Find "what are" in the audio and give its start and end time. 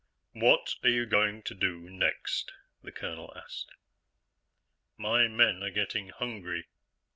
0.33-0.89